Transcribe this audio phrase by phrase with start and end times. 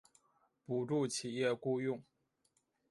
[0.65, 2.01] 补助企业雇用